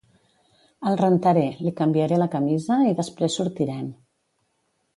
[0.91, 3.87] El rentaré, li canviaré la camisa i després sortirem.